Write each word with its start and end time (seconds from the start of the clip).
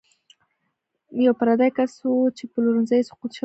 یو 1.25 1.33
پردی 1.39 1.69
کس 1.77 1.93
و 2.05 2.13
چې 2.37 2.43
پلورنځی 2.53 2.95
یې 2.99 3.07
سقوط 3.09 3.31
شوی 3.31 3.37
و. 3.37 3.39